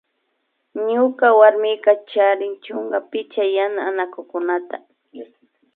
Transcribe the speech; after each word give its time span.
Ñuka 0.93 1.27
warmika 1.39 1.91
charin 2.11 2.53
chunka 2.63 2.99
picha 3.11 3.43
yana 3.55 3.79
anakukunata 3.89 4.77